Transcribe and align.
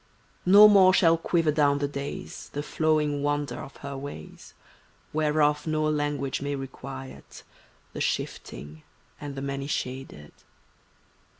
No 0.47 0.67
more 0.67 0.95
shall 0.95 1.15
quiver 1.15 1.51
down 1.51 1.77
the 1.77 1.87
days 1.87 2.49
The 2.53 2.63
flowing 2.63 3.21
wonder 3.21 3.59
of 3.59 3.75
her 3.85 3.95
ways, 3.95 4.55
Whereof 5.13 5.67
no 5.67 5.83
language 5.87 6.41
may 6.41 6.55
requite 6.55 7.43
The 7.93 8.01
shifting 8.01 8.81
and 9.19 9.35
the 9.35 9.43
many 9.43 9.67
shaded. 9.67 10.31